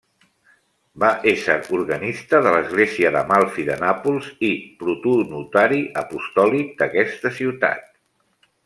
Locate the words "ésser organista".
1.31-2.39